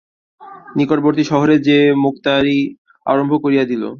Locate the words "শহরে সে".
1.31-1.77